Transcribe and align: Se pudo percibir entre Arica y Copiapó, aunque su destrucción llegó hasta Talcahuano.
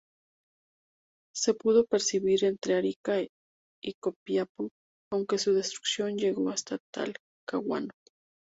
Se 1.35 1.53
pudo 1.53 1.85
percibir 1.85 2.43
entre 2.45 2.73
Arica 2.73 3.21
y 3.21 3.93
Copiapó, 4.01 4.71
aunque 5.13 5.37
su 5.37 5.53
destrucción 5.53 6.17
llegó 6.17 6.49
hasta 6.49 6.79
Talcahuano. 6.91 7.91